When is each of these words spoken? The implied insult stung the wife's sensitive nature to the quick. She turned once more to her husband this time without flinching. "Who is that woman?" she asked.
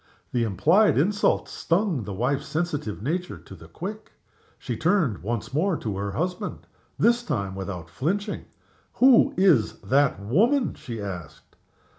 The 0.31 0.43
implied 0.43 0.97
insult 0.97 1.47
stung 1.47 2.05
the 2.05 2.13
wife's 2.15 2.47
sensitive 2.47 3.03
nature 3.03 3.37
to 3.37 3.53
the 3.53 3.67
quick. 3.67 4.13
She 4.57 4.75
turned 4.75 5.19
once 5.21 5.53
more 5.53 5.77
to 5.77 5.95
her 5.95 6.13
husband 6.13 6.65
this 6.97 7.21
time 7.21 7.53
without 7.53 7.87
flinching. 7.87 8.45
"Who 8.93 9.35
is 9.37 9.73
that 9.81 10.19
woman?" 10.19 10.73
she 10.73 10.99
asked. 10.99 11.55